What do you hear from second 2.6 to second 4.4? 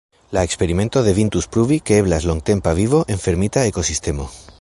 vivo en fermita ekosistemo.